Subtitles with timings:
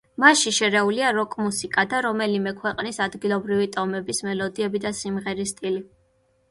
[0.21, 5.89] მასში შერეულია როკ-მუსიკა და რომელიმე ქვეყნის ადგილობრივი ტომების მელოდიები და სიმღერის სტილი.